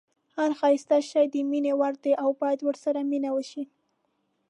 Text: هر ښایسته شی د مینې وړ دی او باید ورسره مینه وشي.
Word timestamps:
هر 0.37 0.51
ښایسته 0.59 0.97
شی 1.09 1.25
د 1.33 1.35
مینې 1.49 1.73
وړ 1.79 1.93
دی 2.03 2.13
او 2.23 2.29
باید 2.41 2.59
ورسره 2.63 2.99
مینه 3.11 3.29
وشي. 3.33 3.63